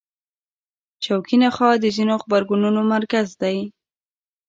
شوکي 1.03 1.37
نخاع 1.41 1.73
د 1.79 1.85
ځینو 1.95 2.13
غبرګونونو 2.21 2.81
مرکز 2.93 3.27
دی. 3.41 3.57